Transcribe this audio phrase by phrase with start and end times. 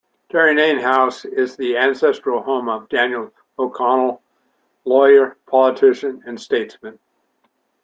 [0.33, 4.23] Derrynane House is the ancestral home of Daniel O'Connell,
[4.83, 6.97] lawyer, politician and statesman.